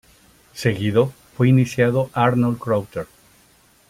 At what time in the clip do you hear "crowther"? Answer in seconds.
2.57-3.05